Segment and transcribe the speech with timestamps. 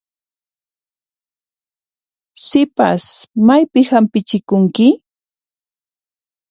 [2.45, 3.03] Sipas,
[3.47, 4.87] maypin hampichikunki?